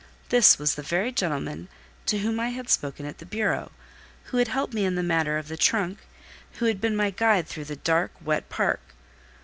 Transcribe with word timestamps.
This 0.29 0.57
was 0.57 0.73
the 0.73 0.81
very 0.81 1.11
gentleman 1.11 1.67
to 2.07 2.17
whom 2.17 2.39
I 2.39 2.49
had 2.49 2.71
spoken 2.71 3.05
at 3.05 3.19
the 3.19 3.23
bureau; 3.27 3.71
who 4.23 4.37
had 4.37 4.47
helped 4.47 4.73
me 4.73 4.83
in 4.83 4.95
the 4.95 5.03
matter 5.03 5.37
of 5.37 5.47
the 5.47 5.57
trunk; 5.57 5.99
who 6.53 6.65
had 6.65 6.81
been 6.81 6.95
my 6.95 7.11
guide 7.11 7.45
through 7.47 7.65
the 7.65 7.75
dark, 7.75 8.11
wet 8.19 8.49
park. 8.49 8.81